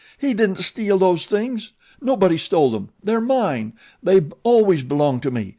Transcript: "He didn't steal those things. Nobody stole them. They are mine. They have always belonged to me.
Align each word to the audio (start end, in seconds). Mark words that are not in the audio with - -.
"He 0.17 0.33
didn't 0.33 0.63
steal 0.63 0.97
those 0.97 1.27
things. 1.27 1.73
Nobody 2.01 2.35
stole 2.35 2.71
them. 2.71 2.89
They 3.03 3.13
are 3.13 3.21
mine. 3.21 3.73
They 4.01 4.15
have 4.15 4.33
always 4.41 4.81
belonged 4.81 5.21
to 5.21 5.29
me. 5.29 5.49